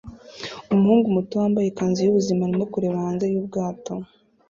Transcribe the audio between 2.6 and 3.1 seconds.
kureba